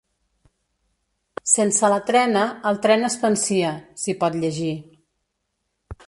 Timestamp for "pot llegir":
4.23-4.71